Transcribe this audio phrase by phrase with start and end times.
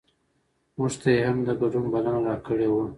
[0.77, 2.85] مونږ ته یې هم د ګډون بلنه راکړې وه.